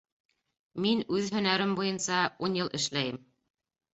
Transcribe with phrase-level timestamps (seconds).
[0.85, 3.21] Мин үҙ һәнәрем буйынса ун йыл эшләйем